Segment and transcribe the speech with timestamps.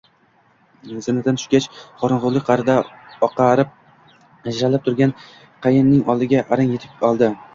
[1.07, 1.67] Zinadan tushgach,
[1.99, 2.77] qorongʻulik qaʼrida
[3.27, 5.13] oqarib-ajralib turgan
[5.67, 7.31] qayinning oldiga arang yetib oldi